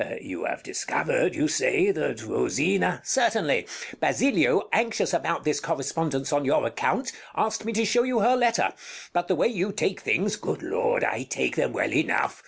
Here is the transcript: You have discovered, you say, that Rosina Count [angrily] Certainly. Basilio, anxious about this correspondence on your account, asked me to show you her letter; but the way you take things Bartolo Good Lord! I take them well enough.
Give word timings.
You 0.21 0.45
have 0.45 0.63
discovered, 0.63 1.35
you 1.35 1.47
say, 1.47 1.91
that 1.91 2.23
Rosina 2.23 2.87
Count 2.87 3.05
[angrily] 3.05 3.05
Certainly. 3.05 3.67
Basilio, 3.99 4.67
anxious 4.73 5.13
about 5.13 5.43
this 5.43 5.59
correspondence 5.59 6.33
on 6.33 6.43
your 6.43 6.65
account, 6.65 7.11
asked 7.35 7.65
me 7.65 7.73
to 7.73 7.85
show 7.85 8.01
you 8.01 8.21
her 8.21 8.35
letter; 8.35 8.73
but 9.13 9.27
the 9.27 9.35
way 9.35 9.47
you 9.49 9.71
take 9.71 9.99
things 10.01 10.37
Bartolo 10.37 10.55
Good 10.55 10.71
Lord! 10.75 11.03
I 11.03 11.21
take 11.21 11.55
them 11.55 11.71
well 11.73 11.93
enough. 11.93 12.39